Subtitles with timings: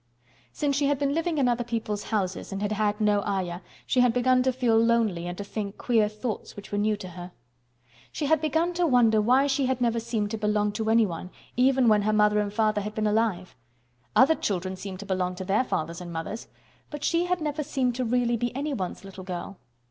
[0.51, 3.99] Since she had been living in other people's houses and had had no Ayah, she
[3.99, 7.33] had begun to feel lonely and to think queer thoughts which were new to her.
[8.11, 11.87] She had begun to wonder why she had never seemed to belong to anyone even
[11.87, 13.55] when her father and mother had been alive.
[14.15, 16.47] Other children seemed to belong to their fathers and mothers,
[16.89, 19.59] but she had never seemed to really be anyone's little girl.